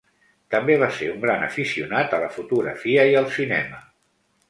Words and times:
També 0.55 0.77
va 0.83 0.87
ser 1.01 1.09
un 1.17 1.19
gran 1.27 1.45
aficionat 1.49 2.17
a 2.19 2.23
la 2.25 2.33
fotografia 2.41 3.09
i 3.15 3.19
al 3.25 3.33
cinema. 3.41 3.89